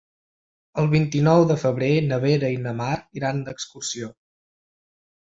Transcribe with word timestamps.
El 0.83 0.87
vint-i-nou 0.93 1.43
de 1.51 1.57
febrer 1.63 1.89
na 2.11 2.17
Vera 2.23 2.49
i 2.53 2.57
na 2.63 2.73
Mar 2.79 2.95
iran 3.21 3.43
d'excursió. 3.49 4.09